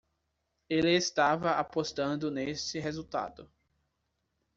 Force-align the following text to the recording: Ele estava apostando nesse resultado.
Ele 0.67 0.93
estava 0.95 1.51
apostando 1.51 2.31
nesse 2.31 2.79
resultado. 2.79 3.47